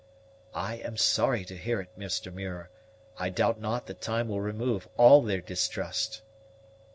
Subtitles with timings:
[0.55, 2.33] "I am sorry to hear it, Mr.
[2.33, 2.71] Muir;
[3.19, 6.23] I doubt not that time will remove all their distrust."